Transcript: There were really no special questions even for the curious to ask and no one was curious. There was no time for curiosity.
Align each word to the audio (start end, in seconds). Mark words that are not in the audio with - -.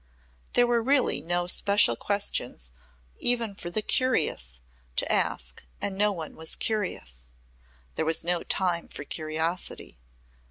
There 0.53 0.65
were 0.65 0.81
really 0.81 1.21
no 1.21 1.45
special 1.45 1.95
questions 1.95 2.71
even 3.19 3.53
for 3.53 3.69
the 3.69 3.83
curious 3.83 4.59
to 4.95 5.11
ask 5.11 5.63
and 5.79 5.95
no 5.95 6.11
one 6.11 6.35
was 6.35 6.55
curious. 6.55 7.23
There 7.93 8.05
was 8.05 8.23
no 8.23 8.41
time 8.41 8.87
for 8.87 9.03
curiosity. 9.03 9.99